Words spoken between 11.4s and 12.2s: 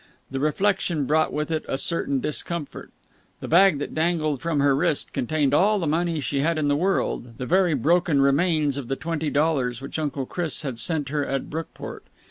Brookport.